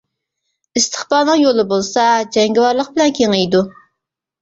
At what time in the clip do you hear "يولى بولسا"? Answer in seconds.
1.45-2.09